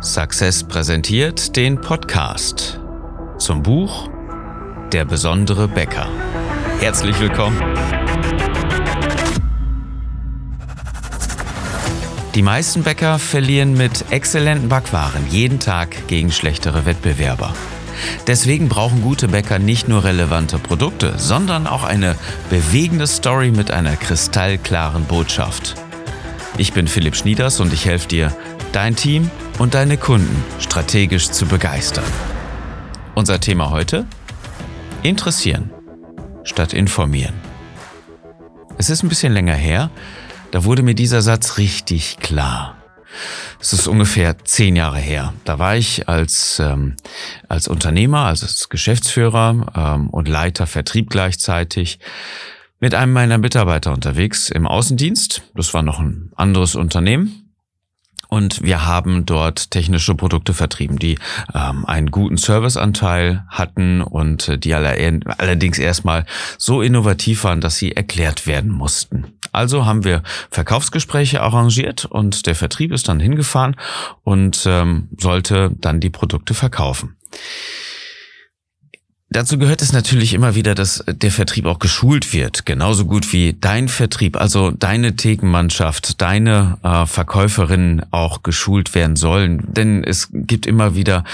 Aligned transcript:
Success 0.00 0.62
präsentiert 0.62 1.56
den 1.56 1.80
Podcast 1.80 2.78
zum 3.38 3.64
Buch 3.64 4.08
Der 4.92 5.04
besondere 5.04 5.66
Bäcker. 5.66 6.06
Herzlich 6.78 7.18
willkommen. 7.18 7.60
Die 12.36 12.42
meisten 12.42 12.84
Bäcker 12.84 13.18
verlieren 13.18 13.74
mit 13.74 14.12
exzellenten 14.12 14.68
Backwaren 14.68 15.26
jeden 15.30 15.58
Tag 15.58 16.06
gegen 16.06 16.30
schlechtere 16.30 16.86
Wettbewerber. 16.86 17.52
Deswegen 18.28 18.68
brauchen 18.68 19.02
gute 19.02 19.26
Bäcker 19.26 19.58
nicht 19.58 19.88
nur 19.88 20.04
relevante 20.04 20.60
Produkte, 20.60 21.14
sondern 21.16 21.66
auch 21.66 21.82
eine 21.82 22.14
bewegende 22.50 23.08
Story 23.08 23.50
mit 23.50 23.72
einer 23.72 23.96
kristallklaren 23.96 25.06
Botschaft. 25.06 25.74
Ich 26.56 26.72
bin 26.72 26.86
Philipp 26.86 27.16
Schnieders 27.16 27.58
und 27.58 27.72
ich 27.72 27.84
helfe 27.84 28.06
dir, 28.06 28.32
dein 28.72 28.96
Team 28.96 29.30
und 29.58 29.74
deine 29.74 29.96
Kunden 29.96 30.44
strategisch 30.60 31.30
zu 31.30 31.46
begeistern. 31.46 32.04
Unser 33.14 33.40
Thema 33.40 33.70
heute? 33.70 34.06
Interessieren 35.02 35.70
statt 36.44 36.72
informieren. 36.72 37.34
Es 38.78 38.90
ist 38.90 39.02
ein 39.02 39.08
bisschen 39.08 39.32
länger 39.32 39.54
her, 39.54 39.90
da 40.50 40.64
wurde 40.64 40.82
mir 40.82 40.94
dieser 40.94 41.20
Satz 41.20 41.58
richtig 41.58 42.18
klar. 42.18 42.76
Es 43.60 43.72
ist 43.72 43.88
ungefähr 43.88 44.38
zehn 44.44 44.76
Jahre 44.76 44.98
her. 44.98 45.34
Da 45.44 45.58
war 45.58 45.76
ich 45.76 46.08
als, 46.08 46.60
ähm, 46.60 46.96
als 47.48 47.66
Unternehmer, 47.68 48.26
also 48.26 48.46
als 48.46 48.68
Geschäftsführer 48.68 49.66
ähm, 49.74 50.10
und 50.10 50.28
Leiter 50.28 50.66
Vertrieb 50.66 51.10
gleichzeitig 51.10 51.98
mit 52.80 52.94
einem 52.94 53.12
meiner 53.12 53.38
Mitarbeiter 53.38 53.92
unterwegs 53.92 54.50
im 54.50 54.66
Außendienst. 54.66 55.42
Das 55.54 55.74
war 55.74 55.82
noch 55.82 55.98
ein 55.98 56.30
anderes 56.36 56.76
Unternehmen. 56.76 57.47
Und 58.28 58.62
wir 58.62 58.86
haben 58.86 59.26
dort 59.26 59.70
technische 59.70 60.14
Produkte 60.14 60.54
vertrieben, 60.54 60.98
die 60.98 61.18
ähm, 61.54 61.84
einen 61.86 62.10
guten 62.10 62.36
Serviceanteil 62.36 63.44
hatten 63.48 64.02
und 64.02 64.48
äh, 64.48 64.58
die 64.58 64.74
allerdings 64.74 65.78
erstmal 65.78 66.26
so 66.58 66.82
innovativ 66.82 67.44
waren, 67.44 67.60
dass 67.60 67.76
sie 67.76 67.92
erklärt 67.92 68.46
werden 68.46 68.70
mussten. 68.70 69.32
Also 69.52 69.86
haben 69.86 70.04
wir 70.04 70.22
Verkaufsgespräche 70.50 71.40
arrangiert 71.40 72.04
und 72.04 72.46
der 72.46 72.54
Vertrieb 72.54 72.92
ist 72.92 73.08
dann 73.08 73.18
hingefahren 73.18 73.76
und 74.22 74.64
ähm, 74.66 75.08
sollte 75.18 75.70
dann 75.78 76.00
die 76.00 76.10
Produkte 76.10 76.54
verkaufen. 76.54 77.16
Dazu 79.30 79.58
gehört 79.58 79.82
es 79.82 79.92
natürlich 79.92 80.32
immer 80.32 80.54
wieder, 80.54 80.74
dass 80.74 81.04
der 81.06 81.30
Vertrieb 81.30 81.66
auch 81.66 81.78
geschult 81.78 82.32
wird, 82.32 82.64
genauso 82.64 83.04
gut 83.04 83.30
wie 83.30 83.54
dein 83.60 83.88
Vertrieb, 83.88 84.38
also 84.40 84.70
deine 84.70 85.16
Thekenmannschaft, 85.16 86.22
deine 86.22 86.78
äh, 86.82 87.04
Verkäuferinnen 87.04 88.06
auch 88.10 88.42
geschult 88.42 88.94
werden 88.94 89.16
sollen. 89.16 89.64
Denn 89.70 90.02
es 90.02 90.30
gibt 90.32 90.66
immer 90.66 90.94
wieder 90.94 91.24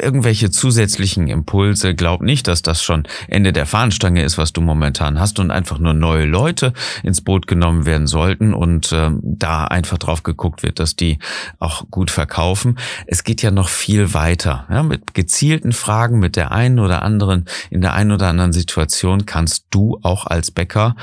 irgendwelche 0.00 0.52
zusätzlichen 0.52 1.26
Impulse. 1.26 1.96
Glaub 1.96 2.22
nicht, 2.22 2.46
dass 2.46 2.62
das 2.62 2.80
schon 2.80 3.02
Ende 3.26 3.52
der 3.52 3.66
Fahnenstange 3.66 4.22
ist, 4.22 4.38
was 4.38 4.52
du 4.52 4.60
momentan 4.60 5.18
hast 5.18 5.40
und 5.40 5.50
einfach 5.50 5.78
nur 5.78 5.94
neue 5.94 6.26
Leute 6.26 6.72
ins 7.02 7.22
Boot 7.22 7.48
genommen 7.48 7.86
werden 7.86 8.06
sollten 8.06 8.54
und 8.54 8.92
äh, 8.92 9.10
da 9.20 9.64
einfach 9.64 9.98
drauf 9.98 10.22
geguckt 10.22 10.62
wird, 10.62 10.78
dass 10.78 10.94
die 10.94 11.18
auch 11.58 11.90
gut 11.90 12.12
verkaufen. 12.12 12.78
Es 13.06 13.24
geht 13.24 13.42
ja 13.42 13.50
noch 13.50 13.68
viel 13.68 14.14
weiter. 14.14 14.66
Ja, 14.70 14.84
mit 14.84 15.12
gezielten 15.12 15.72
Fragen, 15.72 16.20
mit 16.20 16.36
der 16.36 16.52
einen 16.52 16.78
oder 16.78 16.99
anderen, 17.02 17.46
in 17.70 17.80
der 17.80 17.94
einen 17.94 18.12
oder 18.12 18.28
anderen 18.28 18.52
Situation 18.52 19.26
kannst 19.26 19.66
du 19.70 19.98
auch 20.02 20.26
als 20.26 20.50
Bäcker 20.50 20.96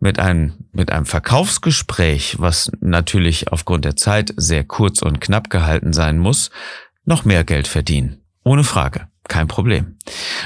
mit 0.00 0.18
einem, 0.18 0.54
mit 0.72 0.92
einem 0.92 1.06
Verkaufsgespräch, 1.06 2.36
was 2.38 2.70
natürlich 2.80 3.50
aufgrund 3.52 3.84
der 3.84 3.96
Zeit 3.96 4.32
sehr 4.36 4.64
kurz 4.64 5.02
und 5.02 5.20
knapp 5.20 5.50
gehalten 5.50 5.92
sein 5.92 6.18
muss, 6.18 6.50
noch 7.04 7.24
mehr 7.24 7.44
Geld 7.44 7.66
verdienen. 7.66 8.22
Ohne 8.44 8.64
Frage. 8.64 9.08
Kein 9.28 9.46
Problem. 9.46 9.98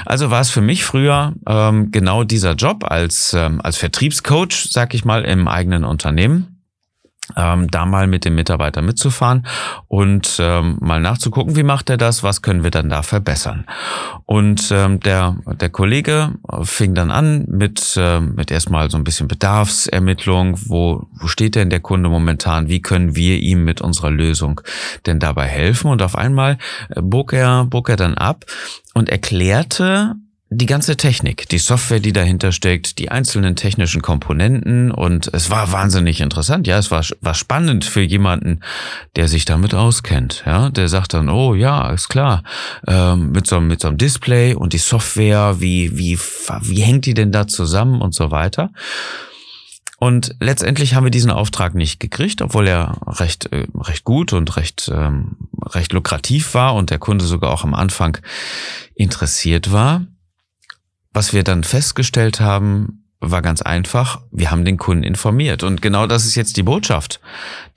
Also 0.05 0.29
war 0.29 0.41
es 0.41 0.49
für 0.49 0.61
mich 0.61 0.83
früher 0.83 1.33
ähm, 1.47 1.91
genau 1.91 2.25
dieser 2.25 2.53
Job 2.53 2.83
als, 2.83 3.33
ähm, 3.33 3.61
als 3.61 3.77
Vertriebscoach, 3.77 4.67
sag 4.69 4.93
ich 4.93 5.05
mal, 5.05 5.23
im 5.23 5.47
eigenen 5.47 5.85
Unternehmen 5.85 6.52
ähm, 7.35 7.69
da 7.69 7.85
mal 7.85 8.07
mit 8.07 8.25
dem 8.25 8.35
Mitarbeiter 8.35 8.81
mitzufahren 8.81 9.47
und 9.87 10.37
ähm, 10.39 10.77
mal 10.81 10.99
nachzugucken, 10.99 11.55
wie 11.55 11.63
macht 11.63 11.89
er 11.89 11.97
das, 11.97 12.23
was 12.23 12.41
können 12.41 12.63
wir 12.63 12.71
dann 12.71 12.89
da 12.89 13.01
verbessern. 13.01 13.65
Und 14.25 14.71
ähm, 14.71 14.99
der, 14.99 15.37
der 15.45 15.69
Kollege 15.69 16.33
fing 16.63 16.93
dann 16.95 17.11
an 17.11 17.45
mit, 17.47 17.95
äh, 17.97 18.19
mit 18.19 18.51
erstmal 18.51 18.89
so 18.89 18.97
ein 18.97 19.03
bisschen 19.03 19.27
Bedarfsermittlung, 19.27 20.59
wo, 20.67 21.07
wo 21.13 21.27
steht 21.27 21.55
denn 21.55 21.69
der 21.69 21.79
Kunde 21.79 22.09
momentan, 22.09 22.67
wie 22.67 22.81
können 22.81 23.15
wir 23.15 23.39
ihm 23.39 23.63
mit 23.63 23.81
unserer 23.81 24.11
Lösung 24.11 24.61
denn 25.05 25.19
dabei 25.19 25.47
helfen. 25.47 25.91
Und 25.91 26.01
auf 26.01 26.15
einmal 26.15 26.57
äh, 26.89 27.01
bog 27.01 27.33
er, 27.33 27.65
bog 27.65 27.89
er 27.89 27.95
dann 27.95 28.15
ab 28.15 28.45
und 28.93 29.09
erklärte 29.09 30.15
die 30.55 30.65
ganze 30.65 30.97
Technik, 30.97 31.49
die 31.49 31.57
Software, 31.57 31.99
die 31.99 32.13
dahinter 32.13 32.51
steckt, 32.51 32.99
die 32.99 33.09
einzelnen 33.09 33.55
technischen 33.55 34.01
Komponenten 34.01 34.91
und 34.91 35.33
es 35.33 35.49
war 35.49 35.71
wahnsinnig 35.71 36.21
interessant. 36.21 36.67
Ja, 36.67 36.77
es 36.77 36.91
war, 36.91 37.03
war 37.21 37.33
spannend 37.33 37.85
für 37.85 38.01
jemanden, 38.01 38.59
der 39.15 39.27
sich 39.27 39.45
damit 39.45 39.73
auskennt. 39.73 40.43
Ja, 40.45 40.69
der 40.69 40.87
sagt 40.87 41.13
dann, 41.13 41.29
oh 41.29 41.55
ja, 41.55 41.89
ist 41.91 42.09
klar, 42.09 42.43
ähm, 42.87 43.31
mit 43.31 43.47
so 43.47 43.59
mit 43.59 43.81
so 43.81 43.87
einem 43.87 43.97
Display 43.97 44.53
und 44.53 44.73
die 44.73 44.77
Software, 44.77 45.59
wie 45.59 45.97
wie 45.97 46.19
wie 46.61 46.81
hängt 46.81 47.05
die 47.05 47.13
denn 47.13 47.31
da 47.31 47.47
zusammen 47.47 48.01
und 48.01 48.13
so 48.13 48.31
weiter. 48.31 48.71
Und 49.99 50.35
letztendlich 50.41 50.95
haben 50.95 51.05
wir 51.05 51.11
diesen 51.11 51.31
Auftrag 51.31 51.75
nicht 51.75 52.01
gekriegt, 52.01 52.41
obwohl 52.41 52.67
er 52.67 52.97
recht, 53.07 53.53
äh, 53.53 53.67
recht 53.79 54.03
gut 54.03 54.33
und 54.33 54.57
recht, 54.57 54.91
ähm, 54.93 55.37
recht 55.65 55.93
lukrativ 55.93 56.53
war 56.53 56.75
und 56.75 56.89
der 56.89 56.99
Kunde 56.99 57.23
sogar 57.23 57.51
auch 57.51 57.63
am 57.63 57.73
Anfang 57.73 58.17
interessiert 58.95 59.71
war. 59.71 60.05
Was 61.13 61.33
wir 61.33 61.43
dann 61.43 61.63
festgestellt 61.63 62.39
haben, 62.39 63.03
war 63.19 63.41
ganz 63.41 63.61
einfach, 63.61 64.21
wir 64.31 64.51
haben 64.51 64.65
den 64.65 64.77
Kunden 64.77 65.03
informiert. 65.03 65.63
Und 65.63 65.81
genau 65.81 66.07
das 66.07 66.25
ist 66.25 66.35
jetzt 66.35 66.57
die 66.57 66.63
Botschaft, 66.63 67.21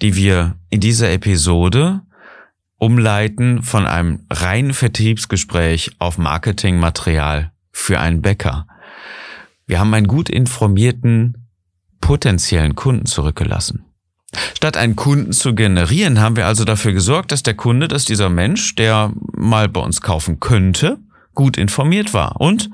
die 0.02 0.16
wir 0.16 0.56
in 0.70 0.80
dieser 0.80 1.10
Episode 1.10 2.02
umleiten 2.78 3.62
von 3.62 3.86
einem 3.86 4.26
reinen 4.30 4.74
Vertriebsgespräch 4.74 5.92
auf 5.98 6.18
Marketingmaterial 6.18 7.52
für 7.72 8.00
einen 8.00 8.22
Bäcker. 8.22 8.66
Wir 9.66 9.80
haben 9.80 9.94
einen 9.94 10.08
gut 10.08 10.28
informierten 10.28 11.48
potenziellen 12.00 12.74
Kunden 12.74 13.06
zurückgelassen. 13.06 13.84
Statt 14.54 14.76
einen 14.76 14.96
Kunden 14.96 15.32
zu 15.32 15.54
generieren, 15.54 16.20
haben 16.20 16.36
wir 16.36 16.46
also 16.46 16.64
dafür 16.64 16.92
gesorgt, 16.92 17.32
dass 17.32 17.42
der 17.42 17.54
Kunde, 17.54 17.88
dass 17.88 18.04
dieser 18.04 18.28
Mensch, 18.28 18.74
der 18.74 19.12
mal 19.32 19.68
bei 19.68 19.80
uns 19.80 20.00
kaufen 20.00 20.40
könnte, 20.40 20.98
gut 21.34 21.56
informiert 21.56 22.12
war 22.12 22.40
und 22.40 22.70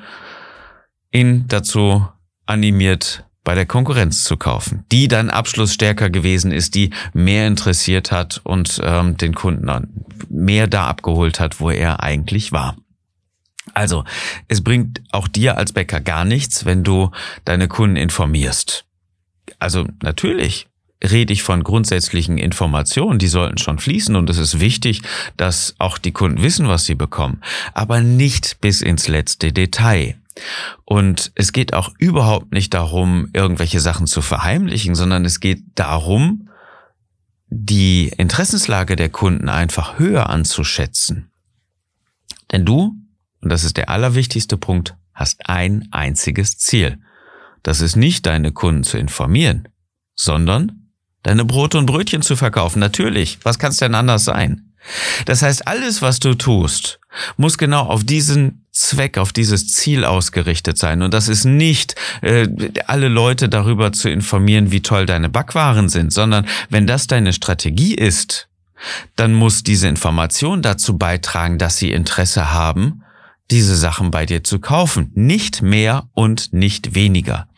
ihn 1.12 1.44
dazu 1.48 2.06
animiert, 2.46 3.24
bei 3.44 3.54
der 3.54 3.66
Konkurrenz 3.66 4.24
zu 4.24 4.36
kaufen, 4.36 4.84
die 4.92 5.08
dann 5.08 5.30
abschlussstärker 5.30 6.10
gewesen 6.10 6.52
ist, 6.52 6.74
die 6.74 6.90
mehr 7.12 7.46
interessiert 7.46 8.12
hat 8.12 8.40
und 8.44 8.80
ähm, 8.84 9.16
den 9.16 9.34
Kunden 9.34 9.70
mehr 10.28 10.66
da 10.68 10.86
abgeholt 10.86 11.40
hat, 11.40 11.60
wo 11.60 11.70
er 11.70 12.02
eigentlich 12.02 12.52
war. 12.52 12.76
Also, 13.74 14.04
es 14.48 14.62
bringt 14.62 15.02
auch 15.12 15.28
dir 15.28 15.56
als 15.56 15.72
Bäcker 15.72 16.00
gar 16.00 16.24
nichts, 16.24 16.64
wenn 16.64 16.84
du 16.84 17.10
deine 17.44 17.68
Kunden 17.68 17.96
informierst. 17.96 18.84
Also 19.58 19.86
natürlich 20.02 20.68
rede 21.02 21.32
ich 21.32 21.42
von 21.42 21.64
grundsätzlichen 21.64 22.38
Informationen, 22.38 23.18
die 23.18 23.28
sollten 23.28 23.58
schon 23.58 23.78
fließen 23.78 24.14
und 24.14 24.30
es 24.30 24.38
ist 24.38 24.60
wichtig, 24.60 25.02
dass 25.36 25.74
auch 25.78 25.98
die 25.98 26.12
Kunden 26.12 26.42
wissen, 26.42 26.68
was 26.68 26.84
sie 26.84 26.94
bekommen, 26.94 27.40
aber 27.74 28.00
nicht 28.00 28.60
bis 28.60 28.82
ins 28.82 29.08
letzte 29.08 29.52
Detail. 29.52 30.16
Und 30.84 31.32
es 31.34 31.52
geht 31.52 31.74
auch 31.74 31.92
überhaupt 31.98 32.52
nicht 32.52 32.74
darum, 32.74 33.28
irgendwelche 33.32 33.80
Sachen 33.80 34.06
zu 34.06 34.22
verheimlichen, 34.22 34.94
sondern 34.94 35.24
es 35.24 35.40
geht 35.40 35.62
darum, 35.74 36.48
die 37.48 38.08
Interessenslage 38.16 38.96
der 38.96 39.10
Kunden 39.10 39.48
einfach 39.48 39.98
höher 39.98 40.30
anzuschätzen. 40.30 41.30
Denn 42.50 42.64
du, 42.64 42.94
und 43.40 43.50
das 43.50 43.64
ist 43.64 43.76
der 43.76 43.90
allerwichtigste 43.90 44.56
Punkt, 44.56 44.96
hast 45.12 45.48
ein 45.48 45.88
einziges 45.90 46.58
Ziel. 46.58 46.98
Das 47.62 47.80
ist 47.80 47.96
nicht 47.96 48.26
deine 48.26 48.52
Kunden 48.52 48.84
zu 48.84 48.98
informieren, 48.98 49.68
sondern 50.14 50.90
deine 51.22 51.44
Brote 51.44 51.78
und 51.78 51.86
Brötchen 51.86 52.22
zu 52.22 52.36
verkaufen. 52.36 52.80
Natürlich, 52.80 53.38
was 53.42 53.58
kann 53.58 53.70
es 53.70 53.76
denn 53.78 53.94
anders 53.94 54.24
sein? 54.24 54.72
Das 55.26 55.42
heißt, 55.42 55.68
alles, 55.68 56.02
was 56.02 56.18
du 56.18 56.34
tust, 56.34 56.98
muss 57.36 57.58
genau 57.58 57.82
auf 57.82 58.04
diesen 58.04 58.61
Zweck, 58.72 59.18
auf 59.18 59.32
dieses 59.32 59.68
Ziel 59.68 60.04
ausgerichtet 60.04 60.78
sein. 60.78 61.02
Und 61.02 61.12
das 61.12 61.28
ist 61.28 61.44
nicht, 61.44 61.94
äh, 62.22 62.48
alle 62.86 63.08
Leute 63.08 63.48
darüber 63.48 63.92
zu 63.92 64.08
informieren, 64.08 64.72
wie 64.72 64.80
toll 64.80 65.04
deine 65.04 65.28
Backwaren 65.28 65.90
sind, 65.90 66.12
sondern 66.12 66.46
wenn 66.70 66.86
das 66.86 67.06
deine 67.06 67.34
Strategie 67.34 67.94
ist, 67.94 68.48
dann 69.14 69.34
muss 69.34 69.62
diese 69.62 69.88
Information 69.88 70.62
dazu 70.62 70.96
beitragen, 70.96 71.58
dass 71.58 71.76
sie 71.76 71.92
Interesse 71.92 72.52
haben, 72.52 73.02
diese 73.50 73.76
Sachen 73.76 74.10
bei 74.10 74.24
dir 74.24 74.42
zu 74.42 74.58
kaufen. 74.58 75.12
Nicht 75.14 75.62
mehr 75.62 76.08
und 76.14 76.52
nicht 76.52 76.94
weniger. 76.94 77.48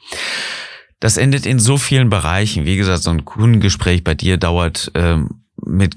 Das 0.98 1.16
endet 1.16 1.46
in 1.46 1.58
so 1.60 1.76
vielen 1.76 2.10
Bereichen. 2.10 2.64
Wie 2.64 2.76
gesagt, 2.76 3.04
so 3.04 3.10
ein 3.10 3.24
Kundengespräch 3.24 4.02
bei 4.02 4.14
dir 4.14 4.36
dauert 4.36 4.90
ähm, 4.94 5.44
mit 5.64 5.96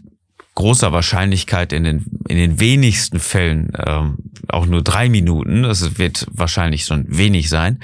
großer 0.58 0.92
Wahrscheinlichkeit 0.92 1.72
in 1.72 1.84
den, 1.84 2.06
in 2.28 2.36
den 2.36 2.60
wenigsten 2.60 3.20
Fällen 3.20 3.72
ähm, 3.78 4.18
auch 4.48 4.66
nur 4.66 4.82
drei 4.82 5.08
Minuten. 5.08 5.62
Das 5.62 6.00
wird 6.00 6.26
wahrscheinlich 6.32 6.86
schon 6.86 7.06
wenig 7.08 7.50
sein. 7.50 7.80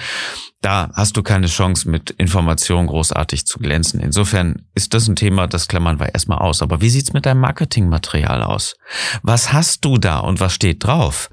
Da 0.62 0.90
hast 0.96 1.16
du 1.16 1.22
keine 1.22 1.46
Chance, 1.46 1.88
mit 1.88 2.10
Informationen 2.12 2.88
großartig 2.88 3.46
zu 3.46 3.60
glänzen. 3.60 4.00
Insofern 4.00 4.64
ist 4.74 4.96
das 4.96 5.08
ein 5.08 5.16
Thema, 5.16 5.46
das 5.46 5.68
klammern 5.68 6.00
wir 6.00 6.16
erstmal 6.16 6.40
aus. 6.40 6.64
Aber 6.64 6.82
wie 6.82 6.90
sieht's 6.90 7.14
mit 7.14 7.28
deinem 7.28 7.42
Marketingmaterial 7.42 8.42
aus? 8.42 8.76
Was 9.22 9.54
hast 9.54 9.86
du 9.86 10.00
da 10.00 10.18
und 10.18 10.40
was 10.40 10.56
steht 10.56 10.84
drauf? 10.84 11.30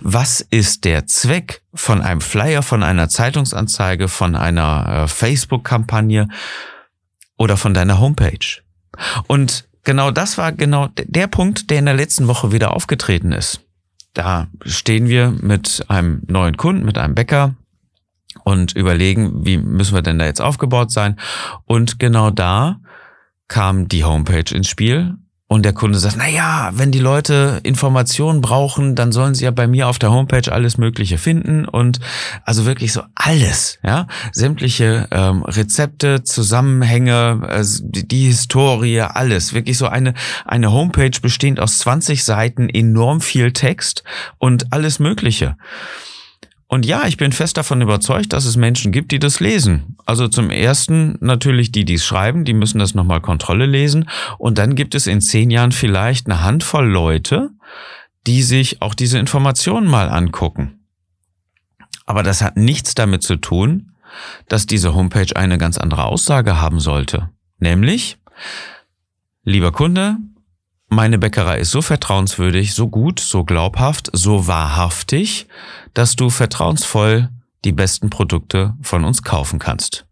Was 0.00 0.42
ist 0.42 0.84
der 0.84 1.08
Zweck 1.08 1.62
von 1.74 2.02
einem 2.02 2.20
Flyer, 2.20 2.62
von 2.62 2.84
einer 2.84 3.08
Zeitungsanzeige, 3.08 4.06
von 4.06 4.36
einer 4.36 5.06
äh, 5.06 5.08
Facebook-Kampagne 5.08 6.28
oder 7.36 7.56
von 7.56 7.74
deiner 7.74 7.98
Homepage? 7.98 8.62
Und 9.26 9.66
genau 9.84 10.10
das 10.10 10.38
war 10.38 10.52
genau 10.52 10.88
der 10.96 11.26
Punkt, 11.26 11.70
der 11.70 11.78
in 11.78 11.86
der 11.86 11.94
letzten 11.94 12.26
Woche 12.28 12.52
wieder 12.52 12.74
aufgetreten 12.74 13.32
ist. 13.32 13.60
Da 14.12 14.48
stehen 14.64 15.08
wir 15.08 15.30
mit 15.30 15.84
einem 15.88 16.22
neuen 16.26 16.56
Kunden, 16.56 16.84
mit 16.84 16.98
einem 16.98 17.14
Bäcker 17.14 17.54
und 18.44 18.74
überlegen, 18.76 19.44
wie 19.44 19.58
müssen 19.58 19.94
wir 19.94 20.02
denn 20.02 20.18
da 20.18 20.24
jetzt 20.24 20.40
aufgebaut 20.40 20.90
sein? 20.90 21.18
Und 21.64 21.98
genau 21.98 22.30
da 22.30 22.80
kam 23.48 23.88
die 23.88 24.04
Homepage 24.04 24.54
ins 24.54 24.68
Spiel 24.68 25.16
und 25.54 25.62
der 25.62 25.72
Kunde 25.72 26.00
sagt, 26.00 26.16
na 26.18 26.28
ja, 26.28 26.72
wenn 26.74 26.90
die 26.90 26.98
Leute 26.98 27.60
Informationen 27.62 28.40
brauchen, 28.40 28.96
dann 28.96 29.12
sollen 29.12 29.36
sie 29.36 29.44
ja 29.44 29.52
bei 29.52 29.68
mir 29.68 29.86
auf 29.86 30.00
der 30.00 30.10
Homepage 30.10 30.52
alles 30.52 30.78
Mögliche 30.78 31.16
finden. 31.16 31.64
Und 31.64 32.00
also 32.44 32.66
wirklich 32.66 32.92
so 32.92 33.02
alles, 33.14 33.78
ja, 33.84 34.08
sämtliche 34.32 35.06
ähm, 35.12 35.44
Rezepte, 35.44 36.24
Zusammenhänge, 36.24 37.46
äh, 37.48 37.64
die, 37.82 38.08
die 38.08 38.26
Historie, 38.26 39.00
alles, 39.00 39.54
wirklich 39.54 39.78
so 39.78 39.86
eine 39.86 40.14
eine 40.44 40.72
Homepage 40.72 41.20
bestehend 41.22 41.60
aus 41.60 41.78
20 41.78 42.24
Seiten, 42.24 42.68
enorm 42.68 43.20
viel 43.20 43.52
Text 43.52 44.02
und 44.38 44.72
alles 44.72 44.98
Mögliche. 44.98 45.56
Und 46.66 46.86
ja, 46.86 47.06
ich 47.06 47.16
bin 47.16 47.32
fest 47.32 47.56
davon 47.56 47.82
überzeugt, 47.82 48.32
dass 48.32 48.46
es 48.46 48.56
Menschen 48.56 48.90
gibt, 48.90 49.12
die 49.12 49.18
das 49.18 49.38
lesen. 49.38 49.96
Also 50.06 50.28
zum 50.28 50.50
ersten 50.50 51.16
natürlich 51.20 51.70
die, 51.70 51.84
die 51.84 51.94
es 51.94 52.04
schreiben, 52.04 52.44
die 52.44 52.54
müssen 52.54 52.78
das 52.78 52.94
nochmal 52.94 53.20
Kontrolle 53.20 53.66
lesen. 53.66 54.08
Und 54.38 54.58
dann 54.58 54.74
gibt 54.74 54.94
es 54.94 55.06
in 55.06 55.20
zehn 55.20 55.50
Jahren 55.50 55.72
vielleicht 55.72 56.26
eine 56.26 56.42
Handvoll 56.42 56.86
Leute, 56.86 57.50
die 58.26 58.42
sich 58.42 58.80
auch 58.82 58.94
diese 58.94 59.18
Informationen 59.18 59.86
mal 59.86 60.08
angucken. 60.08 60.80
Aber 62.06 62.22
das 62.22 62.42
hat 62.42 62.56
nichts 62.56 62.94
damit 62.94 63.22
zu 63.22 63.36
tun, 63.36 63.92
dass 64.48 64.66
diese 64.66 64.94
Homepage 64.94 65.36
eine 65.36 65.58
ganz 65.58 65.78
andere 65.78 66.04
Aussage 66.04 66.60
haben 66.60 66.80
sollte. 66.80 67.30
Nämlich, 67.58 68.18
lieber 69.44 69.72
Kunde, 69.72 70.16
meine 70.94 71.18
Bäckerei 71.18 71.58
ist 71.58 71.70
so 71.70 71.82
vertrauenswürdig, 71.82 72.74
so 72.74 72.88
gut, 72.88 73.20
so 73.20 73.44
glaubhaft, 73.44 74.10
so 74.12 74.46
wahrhaftig, 74.46 75.46
dass 75.92 76.16
du 76.16 76.30
vertrauensvoll 76.30 77.28
die 77.64 77.72
besten 77.72 78.10
Produkte 78.10 78.74
von 78.82 79.04
uns 79.04 79.22
kaufen 79.22 79.58
kannst. 79.58 80.06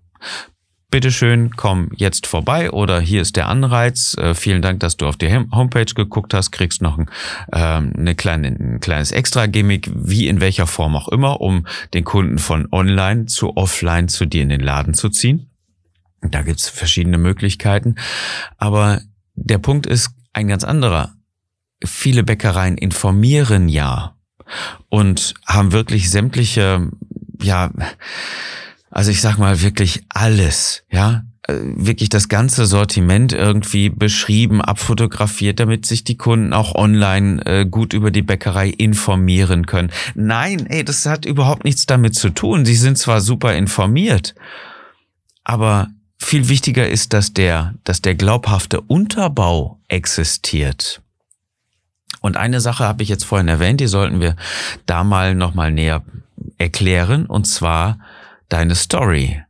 Bitteschön, 0.90 1.52
komm 1.56 1.90
jetzt 1.96 2.26
vorbei 2.26 2.70
oder 2.70 3.00
hier 3.00 3.23
ist 3.23 3.37
der 3.37 3.49
Anreiz. 3.49 4.14
Äh, 4.19 4.34
vielen 4.34 4.61
Dank, 4.61 4.81
dass 4.81 4.99
du 4.99 5.06
auf 5.06 5.17
die 5.17 5.32
Homepage 5.32 5.87
geguckt 5.87 6.34
hast. 6.34 6.50
Kriegst 6.50 6.82
noch 6.82 6.99
ein, 6.99 7.11
ähm, 7.50 7.94
eine 7.96 8.14
kleine, 8.14 8.49
ein 8.49 8.79
kleines 8.81 9.11
Extra-Gimmick, 9.11 9.90
wie 9.94 10.29
in 10.29 10.43
welcher 10.43 10.67
Form 10.67 10.94
auch 10.94 11.08
immer, 11.08 11.40
um 11.40 11.67
den 11.94 12.05
Kunden 12.05 12.38
von 12.38 12.69
online 12.73 13.25
zu 13.25 13.56
offline 13.56 14.08
zu 14.08 14.26
dir 14.26 14.43
in 14.43 14.50
den 14.50 14.61
Laden 14.61 14.93
zu 14.93 15.08
ziehen. 15.08 15.49
Da 16.20 16.43
gibt's 16.43 16.69
verschiedene 16.69 17.17
Möglichkeiten. 17.17 17.94
Aber 18.58 19.00
der 19.34 19.58
Punkt 19.58 19.87
ist 19.87 20.11
ein 20.32 20.49
ganz 20.49 20.64
anderer. 20.64 21.14
Viele 21.84 22.23
Bäckereien 22.23 22.79
informieren 22.79 23.69
ja 23.69 24.17
und 24.88 25.34
haben 25.46 25.73
wirklich 25.73 26.11
sämtliche, 26.11 26.90
ja, 27.40 27.70
also 28.90 29.11
ich 29.11 29.20
sag 29.20 29.38
mal 29.38 29.62
wirklich 29.62 30.05
alles, 30.08 30.84
ja, 30.90 31.25
äh, 31.49 31.55
wirklich 31.61 32.08
das 32.08 32.29
ganze 32.29 32.67
Sortiment 32.67 33.32
irgendwie 33.32 33.88
beschrieben, 33.88 34.61
abfotografiert, 34.61 35.58
damit 35.58 35.87
sich 35.87 36.05
die 36.05 36.17
Kunden 36.17 36.52
auch 36.52 36.75
online 36.75 37.44
äh, 37.46 37.67
gut 37.67 37.94
über 37.94 38.11
die 38.11 38.23
Bäckerei 38.23 38.69
informieren 38.69 39.67
können. 39.67 39.90
Nein, 40.14 40.67
ey, 40.67 40.84
das 40.84 41.05
hat 41.06 41.25
überhaupt 41.25 41.64
nichts 41.64 41.87
damit 41.87 42.14
zu 42.14 42.31
tun. 42.31 42.64
Sie 42.64 42.76
sind 42.76 42.96
zwar 42.96 43.20
super 43.20 43.55
informiert, 43.55 44.34
aber 45.43 45.88
viel 46.19 46.49
wichtiger 46.49 46.88
ist, 46.88 47.12
dass 47.12 47.32
der, 47.32 47.75
dass 47.82 48.02
der 48.02 48.14
glaubhafte 48.14 48.81
Unterbau 48.81 49.81
existiert. 49.93 51.03
Und 52.21 52.37
eine 52.37 52.61
Sache 52.61 52.85
habe 52.85 53.03
ich 53.03 53.09
jetzt 53.09 53.25
vorhin 53.25 53.49
erwähnt, 53.49 53.81
die 53.81 53.87
sollten 53.87 54.21
wir 54.21 54.37
da 54.87 55.05
mal 55.05 55.35
nochmal 55.35 55.71
näher 55.71 56.03
erklären, 56.56 57.27
und 57.27 57.47
zwar 57.47 57.99
deine 58.49 58.75
Story. 58.75 59.43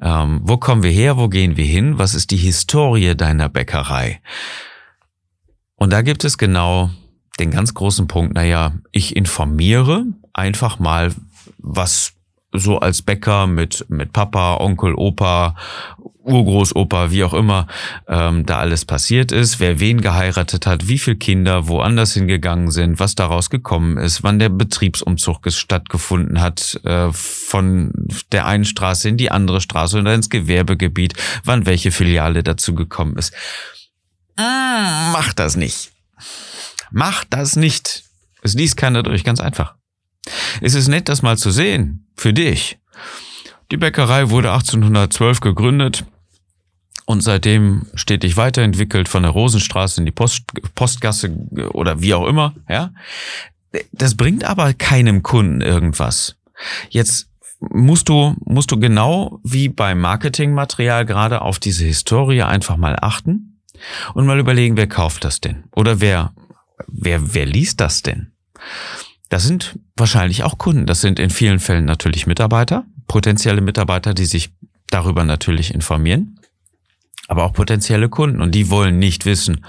Ähm, 0.00 0.40
wo 0.42 0.56
kommen 0.56 0.82
wir 0.82 0.90
her? 0.90 1.16
Wo 1.16 1.28
gehen 1.28 1.56
wir 1.56 1.64
hin? 1.64 1.98
Was 1.98 2.14
ist 2.14 2.30
die 2.30 2.36
Historie 2.36 3.14
deiner 3.14 3.48
Bäckerei? 3.48 4.20
Und 5.76 5.92
da 5.92 6.02
gibt 6.02 6.24
es 6.24 6.36
genau 6.36 6.90
den 7.38 7.50
ganz 7.50 7.74
großen 7.74 8.08
Punkt, 8.08 8.34
naja, 8.34 8.72
ich 8.92 9.14
informiere 9.14 10.04
einfach 10.32 10.78
mal, 10.78 11.14
was 11.58 12.15
so 12.58 12.78
als 12.78 13.02
Bäcker 13.02 13.46
mit, 13.46 13.86
mit 13.88 14.12
Papa, 14.12 14.56
Onkel, 14.56 14.94
Opa 14.94 15.54
Urgroßopa, 16.26 17.10
wie 17.10 17.24
auch 17.24 17.34
immer, 17.34 17.66
ähm, 18.08 18.44
da 18.44 18.58
alles 18.58 18.84
passiert 18.84 19.32
ist, 19.32 19.60
wer 19.60 19.80
wen 19.80 20.00
geheiratet 20.00 20.66
hat, 20.66 20.88
wie 20.88 20.98
viele 20.98 21.16
Kinder 21.16 21.68
woanders 21.68 22.14
hingegangen 22.14 22.70
sind, 22.70 22.98
was 22.98 23.14
daraus 23.14 23.48
gekommen 23.48 23.96
ist, 23.96 24.22
wann 24.24 24.38
der 24.38 24.48
Betriebsumzug 24.48 25.46
stattgefunden 25.48 26.40
hat, 26.40 26.80
äh, 26.84 27.12
von 27.12 27.92
der 28.32 28.46
einen 28.46 28.64
Straße 28.64 29.08
in 29.08 29.16
die 29.16 29.30
andere 29.30 29.60
Straße 29.60 29.98
oder 30.00 30.14
ins 30.14 30.28
Gewerbegebiet, 30.28 31.14
wann 31.44 31.64
welche 31.64 31.92
Filiale 31.92 32.42
dazu 32.42 32.74
gekommen 32.74 33.16
ist. 33.16 33.32
Mm, 34.36 35.12
mach 35.12 35.32
das 35.32 35.56
nicht. 35.56 35.92
Mach 36.90 37.24
das 37.24 37.56
nicht. 37.56 38.04
Es 38.42 38.54
liest 38.54 38.76
keiner 38.76 39.02
durch, 39.02 39.24
ganz 39.24 39.40
einfach. 39.40 39.76
Es 40.60 40.74
ist 40.74 40.88
nett, 40.88 41.08
das 41.08 41.22
mal 41.22 41.38
zu 41.38 41.50
sehen. 41.50 42.06
Für 42.16 42.32
dich. 42.32 42.78
Die 43.70 43.76
Bäckerei 43.76 44.30
wurde 44.30 44.52
1812 44.52 45.40
gegründet 45.40 46.04
und 47.04 47.20
seitdem 47.22 47.86
stetig 47.94 48.36
weiterentwickelt 48.36 49.08
von 49.08 49.22
der 49.22 49.32
Rosenstraße 49.32 50.00
in 50.00 50.06
die 50.06 50.12
Post, 50.12 50.44
Postgasse 50.74 51.30
oder 51.72 52.00
wie 52.00 52.14
auch 52.14 52.26
immer, 52.26 52.54
ja. 52.68 52.90
Das 53.92 54.16
bringt 54.16 54.44
aber 54.44 54.72
keinem 54.72 55.22
Kunden 55.22 55.60
irgendwas. 55.60 56.36
Jetzt 56.88 57.28
musst 57.60 58.08
du, 58.08 58.34
musst 58.44 58.70
du 58.70 58.78
genau 58.78 59.40
wie 59.44 59.68
beim 59.68 60.00
Marketingmaterial 60.00 61.04
gerade 61.04 61.42
auf 61.42 61.58
diese 61.58 61.84
Historie 61.84 62.42
einfach 62.42 62.76
mal 62.76 62.96
achten 63.00 63.60
und 64.14 64.26
mal 64.26 64.38
überlegen, 64.38 64.76
wer 64.76 64.86
kauft 64.86 65.24
das 65.24 65.40
denn? 65.40 65.64
Oder 65.74 66.00
wer, 66.00 66.32
wer, 66.86 67.34
wer 67.34 67.46
liest 67.46 67.80
das 67.80 68.02
denn? 68.02 68.32
Das 69.28 69.44
sind 69.44 69.78
wahrscheinlich 69.96 70.44
auch 70.44 70.58
Kunden. 70.58 70.86
Das 70.86 71.00
sind 71.00 71.18
in 71.18 71.30
vielen 71.30 71.58
Fällen 71.58 71.84
natürlich 71.84 72.26
Mitarbeiter, 72.26 72.84
potenzielle 73.08 73.60
Mitarbeiter, 73.60 74.14
die 74.14 74.26
sich 74.26 74.50
darüber 74.90 75.24
natürlich 75.24 75.74
informieren 75.74 76.38
aber 77.28 77.44
auch 77.44 77.52
potenzielle 77.52 78.08
Kunden. 78.08 78.40
Und 78.40 78.54
die 78.54 78.70
wollen 78.70 78.98
nicht 78.98 79.26
wissen, 79.26 79.64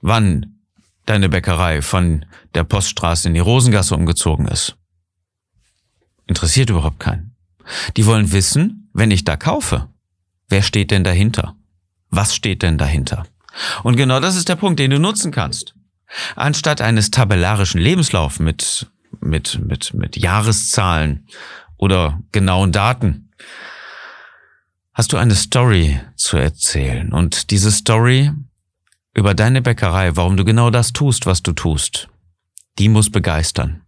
wann 0.00 0.56
deine 1.06 1.28
Bäckerei 1.28 1.82
von 1.82 2.24
der 2.54 2.64
Poststraße 2.64 3.28
in 3.28 3.34
die 3.34 3.40
Rosengasse 3.40 3.94
umgezogen 3.94 4.48
ist. 4.48 4.76
Interessiert 6.26 6.70
überhaupt 6.70 7.00
keinen. 7.00 7.36
Die 7.96 8.06
wollen 8.06 8.32
wissen, 8.32 8.88
wenn 8.92 9.10
ich 9.10 9.24
da 9.24 9.36
kaufe, 9.36 9.88
wer 10.48 10.62
steht 10.62 10.90
denn 10.90 11.04
dahinter? 11.04 11.56
Was 12.10 12.34
steht 12.34 12.62
denn 12.62 12.78
dahinter? 12.78 13.24
Und 13.82 13.96
genau 13.96 14.20
das 14.20 14.36
ist 14.36 14.48
der 14.48 14.56
Punkt, 14.56 14.80
den 14.80 14.90
du 14.90 14.98
nutzen 14.98 15.30
kannst. 15.30 15.73
Anstatt 16.36 16.80
eines 16.80 17.10
tabellarischen 17.10 17.80
Lebenslaufs 17.80 18.38
mit, 18.38 18.86
mit, 19.20 19.60
mit, 19.64 19.94
mit 19.94 20.16
Jahreszahlen 20.16 21.26
oder 21.76 22.20
genauen 22.32 22.72
Daten, 22.72 23.30
hast 24.92 25.12
du 25.12 25.16
eine 25.16 25.34
Story 25.34 26.00
zu 26.16 26.36
erzählen. 26.36 27.12
Und 27.12 27.50
diese 27.50 27.72
Story 27.72 28.30
über 29.14 29.34
deine 29.34 29.62
Bäckerei, 29.62 30.16
warum 30.16 30.36
du 30.36 30.44
genau 30.44 30.70
das 30.70 30.92
tust, 30.92 31.26
was 31.26 31.42
du 31.42 31.52
tust, 31.52 32.08
die 32.78 32.88
muss 32.88 33.10
begeistern. 33.10 33.82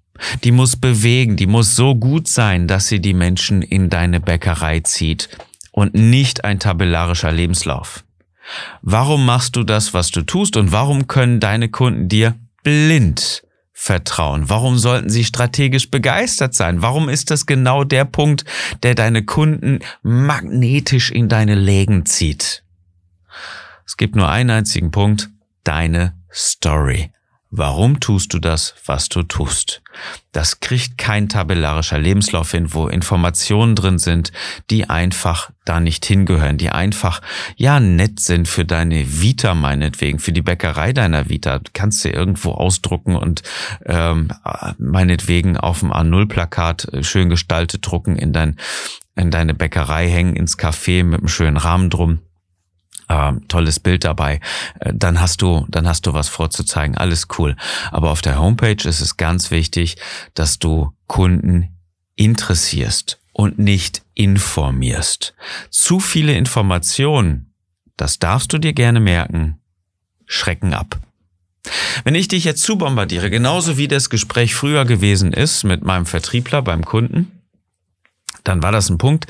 Die 0.45 0.53
muss 0.53 0.77
bewegen, 0.77 1.37
die 1.37 1.47
muss 1.47 1.77
so 1.77 1.95
gut 1.95 2.27
sein, 2.27 2.69
dass 2.69 2.89
sie 2.89 3.01
die 3.01 3.13
Menschen 3.13 3.61
in 3.63 3.91
deine 3.91 4.21
Bäckerei 4.21 4.81
zieht 4.81 5.29
und 5.73 5.95
nicht 5.95 6.45
ein 6.45 6.59
tabellarischer 6.59 7.33
Lebenslauf. 7.33 8.06
Warum 8.83 9.27
machst 9.27 9.57
du 9.57 9.63
das, 9.63 9.95
was 9.95 10.11
du 10.11 10.23
tust 10.23 10.57
und 10.57 10.73
warum 10.73 11.07
können 11.07 11.41
deine 11.41 11.69
Kunden 11.69 12.09
dir 12.09 12.35
blind 12.63 13.43
vertrauen? 13.73 14.49
Warum 14.49 14.79
sollten 14.79 15.11
sie 15.11 15.25
strategisch 15.25 15.91
begeistert 15.91 16.55
sein? 16.55 16.83
Warum 16.83 17.09
ist 17.09 17.31
das 17.31 17.47
genau 17.47 17.85
der 17.85 18.05
Punkt, 18.05 18.45
der 18.83 18.95
deine 18.95 19.25
Kunden 19.25 19.81
magnetisch 20.03 21.11
in 21.11 21.29
deine 21.29 21.55
Lägen 21.55 22.07
zieht? 22.07 22.63
Es 23.85 23.97
gibt 23.97 24.17
nur 24.17 24.29
einen 24.29 24.51
einzigen 24.51 24.91
Punkt, 24.91 25.29
deine 25.63 26.15
Story. 26.33 27.11
Warum 27.59 28.01
tust 28.01 28.35
du 28.35 28.39
das, 28.39 28.75
was 28.85 29.09
du 29.09 29.23
tust? 29.23 29.81
Das 30.33 30.61
kriegt 30.61 30.99
kein 30.99 31.31
tabellarischer 31.31 31.97
Lebenslauf 31.97 32.51
hin, 32.51 32.75
wo 32.75 32.87
Informationen 32.87 33.75
drin 33.75 33.99
sind, 33.99 34.31
die 34.69 34.91
einfach 34.91 35.51
da 35.65 35.81
nicht 35.81 36.05
hingehören, 36.05 36.59
die 36.59 36.69
einfach, 36.69 37.23
ja, 37.57 37.81
nett 37.81 38.21
sind 38.21 38.47
für 38.47 38.67
deine 38.67 39.23
Vita 39.23 39.55
meinetwegen, 39.55 40.19
für 40.19 40.33
die 40.33 40.43
Bäckerei 40.43 40.93
deiner 40.93 41.31
Vita. 41.31 41.61
Du 41.61 41.71
kannst 41.73 42.03
sie 42.03 42.11
irgendwo 42.11 42.51
ausdrucken 42.51 43.17
und 43.17 43.43
ähm, 43.87 44.29
meinetwegen 44.77 45.57
auf 45.57 45.81
dem 45.81 45.95
A0-Plakat 45.95 46.93
äh, 46.93 47.03
schön 47.03 47.31
gestaltet 47.31 47.91
drucken, 47.91 48.17
in, 48.17 48.35
dein, 48.35 48.57
in 49.15 49.31
deine 49.31 49.55
Bäckerei 49.55 50.11
hängen, 50.11 50.37
ins 50.37 50.59
Café 50.59 51.05
mit 51.05 51.21
einem 51.21 51.29
schönen 51.29 51.57
Rahmen 51.57 51.89
drum 51.89 52.21
äh, 53.09 53.33
tolles 53.49 53.81
Bild 53.81 54.05
dabei, 54.05 54.41
äh, 54.81 54.93
dann 54.95 55.21
hast 55.21 55.43
du, 55.43 55.67
dann 55.69 55.87
hast 55.87 56.07
du 56.07 56.15
was 56.15 56.29
vorzuzeigen. 56.29 56.97
Alles 56.97 57.29
cool. 57.39 57.57
Aber 57.91 58.11
auf 58.11 58.23
der 58.23 58.39
Homepage 58.39 58.89
ist 58.89 59.01
es 59.01 59.17
ganz 59.17 59.51
wichtig, 59.51 59.97
dass 60.35 60.59
du 60.59 60.93
Kunden 61.07 61.77
interessierst 62.17 63.21
und 63.33 63.59
nicht 63.59 64.03
informierst. 64.15 65.35
Zu 65.71 66.01
viele 66.01 66.35
Informationen, 66.35 67.53
das 67.97 68.19
darfst 68.19 68.53
du 68.53 68.59
dir 68.59 68.73
gerne 68.73 69.01
merken, 69.01 69.59
schrecken 70.25 70.75
ab. 70.75 70.99
Wenn 72.05 72.15
ich 72.15 72.29
dich 72.29 72.45
jetzt 72.45 72.63
zu 72.63 72.79
bombardiere, 72.79 73.31
genauso 73.31 73.77
wie 73.77 73.89
das 73.89 74.11
Gespräch 74.11 74.55
früher 74.55 74.85
gewesen 74.85 75.33
ist 75.33 75.65
mit 75.65 75.85
meinem 75.85 76.07
Vertriebler 76.07 76.63
beim 76.63 76.85
Kunden, 76.85 77.37
dann 78.45 78.63
war 78.63 78.73
das 78.73 78.89
ein 78.89 78.99
Punkt, 78.99 79.27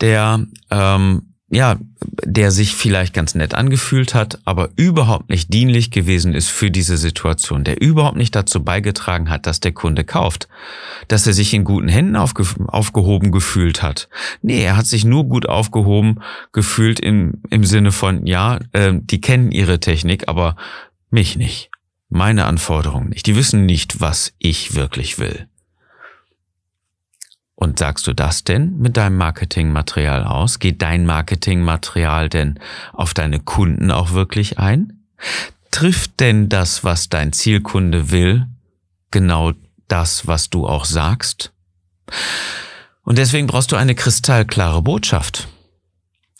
der 0.00 0.44
ähm, 0.70 1.25
ja, 1.48 1.78
der 2.24 2.50
sich 2.50 2.74
vielleicht 2.74 3.14
ganz 3.14 3.36
nett 3.36 3.54
angefühlt 3.54 4.14
hat, 4.14 4.40
aber 4.44 4.70
überhaupt 4.74 5.30
nicht 5.30 5.52
dienlich 5.52 5.92
gewesen 5.92 6.34
ist 6.34 6.50
für 6.50 6.72
diese 6.72 6.96
Situation, 6.96 7.62
der 7.62 7.80
überhaupt 7.80 8.16
nicht 8.16 8.34
dazu 8.34 8.64
beigetragen 8.64 9.30
hat, 9.30 9.46
dass 9.46 9.60
der 9.60 9.70
Kunde 9.70 10.02
kauft, 10.02 10.48
dass 11.06 11.26
er 11.26 11.32
sich 11.32 11.54
in 11.54 11.62
guten 11.62 11.88
Händen 11.88 12.16
aufge 12.16 12.44
aufgehoben 12.66 13.30
gefühlt 13.30 13.80
hat. 13.80 14.08
Nee, 14.42 14.62
er 14.64 14.76
hat 14.76 14.86
sich 14.86 15.04
nur 15.04 15.24
gut 15.24 15.48
aufgehoben 15.48 16.20
gefühlt 16.52 16.98
im, 16.98 17.34
im 17.50 17.64
Sinne 17.64 17.92
von, 17.92 18.26
ja, 18.26 18.58
äh, 18.72 18.94
die 18.94 19.20
kennen 19.20 19.52
ihre 19.52 19.78
Technik, 19.78 20.28
aber 20.28 20.56
mich 21.10 21.36
nicht. 21.36 21.70
Meine 22.08 22.46
Anforderungen 22.46 23.10
nicht. 23.10 23.26
Die 23.26 23.36
wissen 23.36 23.66
nicht, 23.66 24.00
was 24.00 24.32
ich 24.38 24.74
wirklich 24.74 25.18
will. 25.18 25.46
Und 27.56 27.78
sagst 27.78 28.06
du 28.06 28.12
das 28.12 28.44
denn 28.44 28.78
mit 28.78 28.98
deinem 28.98 29.16
Marketingmaterial 29.16 30.24
aus? 30.24 30.58
Geht 30.58 30.82
dein 30.82 31.06
Marketingmaterial 31.06 32.28
denn 32.28 32.60
auf 32.92 33.14
deine 33.14 33.40
Kunden 33.40 33.90
auch 33.90 34.12
wirklich 34.12 34.58
ein? 34.58 35.06
Trifft 35.70 36.20
denn 36.20 36.50
das, 36.50 36.84
was 36.84 37.08
dein 37.08 37.32
Zielkunde 37.32 38.10
will, 38.10 38.46
genau 39.10 39.52
das, 39.88 40.26
was 40.26 40.50
du 40.50 40.66
auch 40.66 40.84
sagst? 40.84 41.52
Und 43.02 43.16
deswegen 43.16 43.46
brauchst 43.46 43.72
du 43.72 43.76
eine 43.76 43.94
kristallklare 43.94 44.82
Botschaft. 44.82 45.48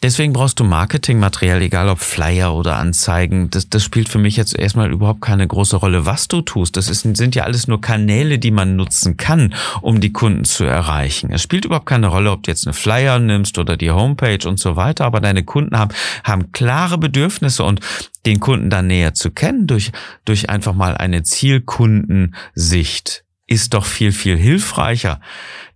Deswegen 0.02 0.34
brauchst 0.34 0.60
du 0.60 0.64
Marketingmaterial, 0.64 1.62
egal 1.62 1.88
ob 1.88 2.00
Flyer 2.00 2.54
oder 2.54 2.76
Anzeigen. 2.76 3.48
Das, 3.48 3.70
das 3.70 3.82
spielt 3.82 4.10
für 4.10 4.18
mich 4.18 4.36
jetzt 4.36 4.56
erstmal 4.56 4.92
überhaupt 4.92 5.22
keine 5.22 5.46
große 5.46 5.76
Rolle, 5.76 6.04
was 6.04 6.28
du 6.28 6.42
tust. 6.42 6.76
Das 6.76 6.90
ist, 6.90 7.16
sind 7.16 7.34
ja 7.34 7.44
alles 7.44 7.66
nur 7.66 7.80
Kanäle, 7.80 8.38
die 8.38 8.50
man 8.50 8.76
nutzen 8.76 9.16
kann, 9.16 9.54
um 9.80 10.02
die 10.02 10.12
Kunden 10.12 10.44
zu 10.44 10.64
erreichen. 10.64 11.32
Es 11.32 11.42
spielt 11.42 11.64
überhaupt 11.64 11.86
keine 11.86 12.08
Rolle, 12.08 12.30
ob 12.30 12.42
du 12.42 12.50
jetzt 12.50 12.66
eine 12.66 12.74
Flyer 12.74 13.18
nimmst 13.18 13.58
oder 13.58 13.78
die 13.78 13.90
Homepage 13.90 14.46
und 14.46 14.60
so 14.60 14.76
weiter. 14.76 15.06
Aber 15.06 15.20
deine 15.20 15.44
Kunden 15.44 15.78
haben, 15.78 15.94
haben 16.24 16.52
klare 16.52 16.98
Bedürfnisse 16.98 17.64
und 17.64 17.80
den 18.26 18.38
Kunden 18.38 18.68
dann 18.68 18.88
näher 18.88 19.14
zu 19.14 19.30
kennen 19.30 19.66
durch, 19.66 19.92
durch 20.26 20.50
einfach 20.50 20.74
mal 20.74 20.94
eine 20.94 21.22
Zielkundensicht 21.22 23.24
ist 23.46 23.74
doch 23.74 23.86
viel, 23.86 24.12
viel 24.12 24.36
hilfreicher. 24.36 25.20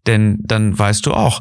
Denn 0.07 0.39
dann 0.43 0.79
weißt 0.79 1.07
du 1.07 1.15
auch, 1.15 1.41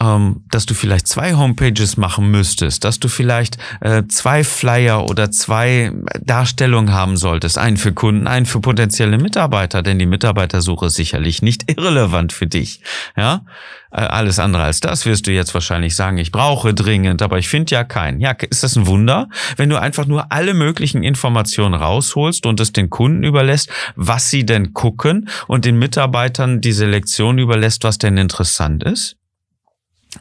ähm, 0.00 0.44
dass 0.50 0.66
du 0.66 0.74
vielleicht 0.74 1.06
zwei 1.06 1.34
Homepages 1.34 1.96
machen 1.96 2.30
müsstest, 2.30 2.84
dass 2.84 3.00
du 3.00 3.08
vielleicht 3.08 3.58
äh, 3.80 4.04
zwei 4.08 4.44
Flyer 4.44 5.08
oder 5.08 5.30
zwei 5.30 5.92
Darstellungen 6.20 6.92
haben 6.92 7.16
solltest, 7.16 7.58
einen 7.58 7.76
für 7.76 7.92
Kunden, 7.92 8.26
einen 8.26 8.46
für 8.46 8.60
potenzielle 8.60 9.18
Mitarbeiter, 9.18 9.82
denn 9.82 9.98
die 9.98 10.06
Mitarbeitersuche 10.06 10.86
ist 10.86 10.94
sicherlich 10.94 11.42
nicht 11.42 11.70
irrelevant 11.76 12.32
für 12.32 12.46
dich. 12.46 12.80
Ja, 13.16 13.44
äh, 13.90 14.00
alles 14.00 14.38
andere 14.38 14.64
als 14.64 14.80
das 14.80 15.06
wirst 15.06 15.26
du 15.26 15.32
jetzt 15.32 15.54
wahrscheinlich 15.54 15.96
sagen, 15.96 16.18
ich 16.18 16.32
brauche 16.32 16.74
dringend, 16.74 17.22
aber 17.22 17.38
ich 17.38 17.48
finde 17.48 17.74
ja 17.74 17.84
keinen. 17.84 18.20
Ja, 18.20 18.32
ist 18.32 18.62
das 18.62 18.76
ein 18.76 18.86
Wunder, 18.86 19.28
wenn 19.56 19.70
du 19.70 19.80
einfach 19.80 20.06
nur 20.06 20.30
alle 20.30 20.54
möglichen 20.54 21.02
Informationen 21.02 21.74
rausholst 21.74 22.46
und 22.46 22.60
es 22.60 22.72
den 22.72 22.90
Kunden 22.90 23.24
überlässt, 23.24 23.70
was 23.94 24.30
sie 24.30 24.44
denn 24.44 24.74
gucken 24.74 25.28
und 25.46 25.64
den 25.64 25.78
Mitarbeitern 25.78 26.60
die 26.60 26.72
Selektion 26.72 27.38
überlässt, 27.38 27.84
was 27.84 27.98
denn 27.98 28.18
interessant 28.18 28.84
ist? 28.84 29.16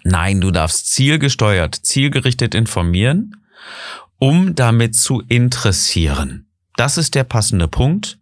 Nein, 0.03 0.41
du 0.41 0.51
darfst 0.51 0.91
zielgesteuert, 0.91 1.75
zielgerichtet 1.75 2.55
informieren, 2.55 3.35
um 4.17 4.55
damit 4.55 4.95
zu 4.95 5.21
interessieren. 5.27 6.47
Das 6.77 6.97
ist 6.97 7.15
der 7.15 7.23
passende 7.23 7.67
Punkt. 7.67 8.19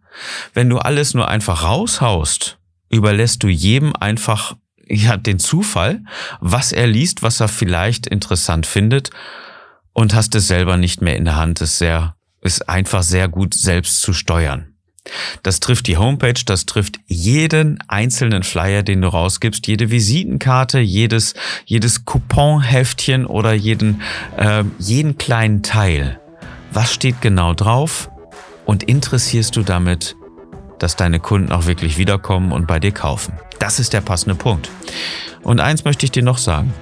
Wenn 0.52 0.68
du 0.68 0.78
alles 0.78 1.14
nur 1.14 1.28
einfach 1.28 1.64
raushaust, 1.64 2.58
überlässt 2.88 3.42
du 3.42 3.48
jedem 3.48 3.94
einfach 3.96 4.56
ja, 4.86 5.16
den 5.16 5.38
Zufall, 5.38 6.02
was 6.40 6.72
er 6.72 6.86
liest, 6.86 7.22
was 7.22 7.40
er 7.40 7.48
vielleicht 7.48 8.06
interessant 8.06 8.66
findet 8.66 9.10
und 9.92 10.14
hast 10.14 10.34
es 10.34 10.46
selber 10.46 10.76
nicht 10.76 11.00
mehr 11.00 11.16
in 11.16 11.24
der 11.24 11.36
Hand. 11.36 11.60
Es 11.60 11.72
ist 11.72 11.78
sehr, 11.78 12.16
ist 12.42 12.68
einfach 12.68 13.02
sehr 13.02 13.28
gut 13.28 13.54
selbst 13.54 14.00
zu 14.02 14.12
steuern. 14.12 14.73
Das 15.42 15.60
trifft 15.60 15.86
die 15.86 15.96
Homepage, 15.96 16.40
das 16.46 16.66
trifft 16.66 16.98
jeden 17.06 17.78
einzelnen 17.88 18.42
Flyer, 18.42 18.82
den 18.82 19.02
du 19.02 19.08
rausgibst, 19.08 19.66
jede 19.66 19.90
Visitenkarte, 19.90 20.80
jedes, 20.80 21.34
jedes 21.66 22.04
Couponheftchen 22.04 23.26
oder 23.26 23.52
jeden, 23.52 24.02
äh, 24.36 24.64
jeden 24.78 25.18
kleinen 25.18 25.62
Teil. 25.62 26.20
Was 26.72 26.92
steht 26.92 27.20
genau 27.20 27.54
drauf? 27.54 28.10
Und 28.64 28.82
interessierst 28.82 29.56
du 29.56 29.62
damit, 29.62 30.16
dass 30.78 30.96
deine 30.96 31.20
Kunden 31.20 31.52
auch 31.52 31.66
wirklich 31.66 31.98
wiederkommen 31.98 32.50
und 32.50 32.66
bei 32.66 32.80
dir 32.80 32.92
kaufen? 32.92 33.34
Das 33.58 33.78
ist 33.78 33.92
der 33.92 34.00
passende 34.00 34.34
Punkt. 34.34 34.70
Und 35.42 35.60
eins 35.60 35.84
möchte 35.84 36.06
ich 36.06 36.12
dir 36.12 36.22
noch 36.22 36.38
sagen. 36.38 36.72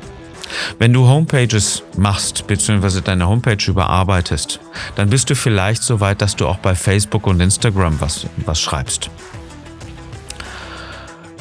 Wenn 0.78 0.92
du 0.92 1.06
Homepages 1.06 1.82
machst 1.96 2.46
bzw. 2.46 3.00
deine 3.00 3.28
Homepage 3.28 3.64
überarbeitest, 3.66 4.60
dann 4.96 5.10
bist 5.10 5.30
du 5.30 5.34
vielleicht 5.34 5.82
so 5.82 6.00
weit, 6.00 6.22
dass 6.22 6.36
du 6.36 6.46
auch 6.46 6.58
bei 6.58 6.74
Facebook 6.74 7.26
und 7.26 7.40
Instagram 7.40 8.00
was, 8.00 8.26
was 8.44 8.60
schreibst. 8.60 9.10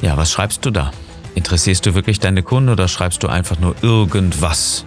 Ja, 0.02 0.18
was 0.18 0.32
schreibst 0.32 0.66
du 0.66 0.72
da? 0.72 0.92
Interessierst 1.36 1.86
du 1.86 1.94
wirklich 1.94 2.20
deine 2.20 2.44
Kunden 2.44 2.70
oder 2.70 2.88
schreibst 2.88 3.24
du 3.24 3.28
einfach 3.28 3.60
nur 3.60 3.76
irgendwas, 3.82 4.86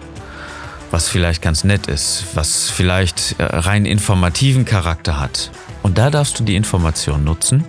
was 0.91 1.09
vielleicht 1.09 1.41
ganz 1.41 1.65
nett 1.65 1.87
ist, 1.87 2.25
was 2.35 2.71
vielleicht 2.71 3.37
äh, 3.39 3.45
rein 3.45 3.87
informativen 3.87 4.65
Charakter 4.65 5.19
hat? 5.19 5.51
Und 5.83 5.99
da 5.99 6.11
darfst 6.11 6.39
du 6.39 6.45
die 6.45 6.57
Information 6.57 7.25
nutzen, 7.25 7.65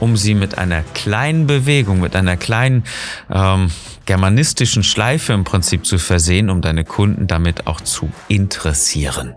um 0.00 0.16
sie 0.16 0.34
mit 0.34 0.58
einer 0.58 0.82
kleinen 0.82 1.46
Bewegung, 1.46 2.00
mit 2.00 2.14
einer 2.14 2.36
kleinen 2.36 2.84
ähm, 3.30 3.70
germanistischen 4.06 4.82
Schleife 4.82 5.32
im 5.32 5.44
Prinzip 5.44 5.84
zu 5.84 5.98
versehen, 5.98 6.48
um 6.48 6.62
deine 6.62 6.84
Kunden 6.84 7.26
damit 7.26 7.66
auch 7.66 7.80
zu 7.80 8.10
interessieren. 8.28 9.34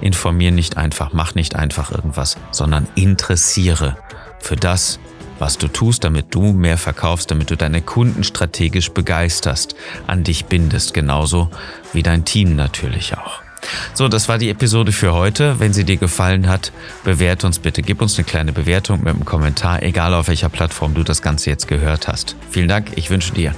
Informier 0.00 0.52
nicht 0.52 0.76
einfach, 0.76 1.12
mach 1.12 1.34
nicht 1.34 1.56
einfach 1.56 1.90
irgendwas, 1.90 2.36
sondern 2.50 2.86
interessiere 2.94 3.96
für 4.38 4.56
das, 4.56 5.00
was 5.38 5.58
du 5.58 5.68
tust, 5.68 6.04
damit 6.04 6.34
du 6.34 6.52
mehr 6.52 6.78
verkaufst, 6.78 7.30
damit 7.30 7.50
du 7.50 7.56
deine 7.56 7.82
Kunden 7.82 8.24
strategisch 8.24 8.90
begeisterst, 8.90 9.74
an 10.06 10.22
dich 10.22 10.46
bindest, 10.46 10.94
genauso 10.94 11.50
wie 11.92 12.02
dein 12.02 12.24
Team 12.24 12.56
natürlich 12.56 13.16
auch. 13.16 13.47
So, 13.94 14.08
das 14.08 14.28
war 14.28 14.38
die 14.38 14.50
Episode 14.50 14.92
für 14.92 15.12
heute. 15.12 15.58
Wenn 15.60 15.72
sie 15.72 15.84
dir 15.84 15.96
gefallen 15.96 16.48
hat, 16.48 16.72
bewerte 17.04 17.46
uns 17.46 17.58
bitte. 17.58 17.82
Gib 17.82 18.00
uns 18.00 18.16
eine 18.16 18.24
kleine 18.24 18.52
Bewertung 18.52 19.00
mit 19.00 19.14
einem 19.14 19.24
Kommentar, 19.24 19.82
egal 19.82 20.14
auf 20.14 20.28
welcher 20.28 20.48
Plattform 20.48 20.94
du 20.94 21.02
das 21.02 21.22
Ganze 21.22 21.50
jetzt 21.50 21.68
gehört 21.68 22.08
hast. 22.08 22.36
Vielen 22.50 22.68
Dank. 22.68 22.92
Ich 22.96 23.10
wünsche 23.10 23.32
dir 23.32 23.54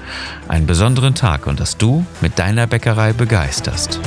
einen 0.48 0.66
besonderen 0.66 1.14
Tag 1.14 1.46
und 1.46 1.60
dass 1.60 1.76
du 1.76 2.04
mit 2.20 2.38
deiner 2.38 2.66
Bäckerei 2.66 3.12
begeisterst. 3.12 4.00